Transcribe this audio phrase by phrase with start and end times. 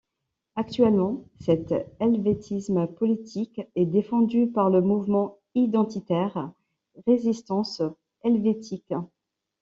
[0.55, 6.51] Actuellement, cet helvétisme politique est défendu par le mouvement identitaire
[7.05, 7.83] Résistance
[8.23, 8.95] Helvétique.